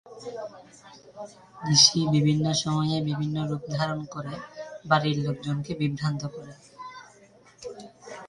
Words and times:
নিশি 1.59 1.99
বিভিন্ন 2.15 2.45
সময়ে 2.63 2.97
বিভিন্ন 3.09 3.35
রূপ 3.49 3.63
ধারণ 3.77 3.99
করে, 4.13 4.33
বাড়ির 4.85 5.17
লোকজনকে 5.25 5.71
বিভ্রান্ত 5.81 6.21
করে। 6.35 6.53